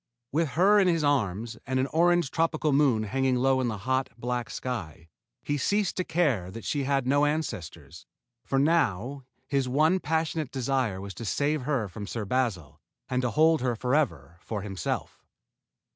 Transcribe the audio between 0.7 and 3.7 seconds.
in his arms and an orange tropical moon hanging low in